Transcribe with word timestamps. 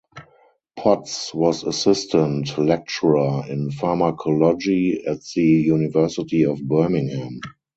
Potts 0.77 1.31
was 1.31 1.63
assistant 1.63 2.57
lecturer 2.57 3.43
in 3.47 3.69
pharmacology 3.69 5.03
at 5.05 5.19
the 5.35 5.43
University 5.43 6.43
of 6.43 6.59
Birmingham. 6.67 7.39